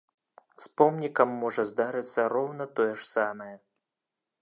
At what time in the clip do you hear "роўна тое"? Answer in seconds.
2.37-2.91